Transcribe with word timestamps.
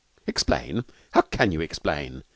'Explain! 0.25 0.83
How 1.11 1.21
can 1.21 1.51
you 1.51 1.61
explain? 1.61 2.23